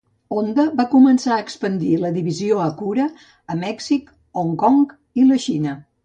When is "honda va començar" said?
0.35-1.33